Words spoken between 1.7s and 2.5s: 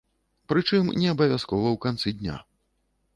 ў канцы дня.